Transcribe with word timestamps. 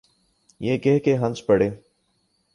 یہ 0.59 0.77
کہہ 0.77 0.99
کے 0.99 1.17
ہنس 1.17 1.45
پڑے۔ 1.45 1.69